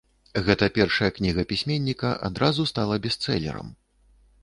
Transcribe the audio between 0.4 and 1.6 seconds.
Гэта першая кніга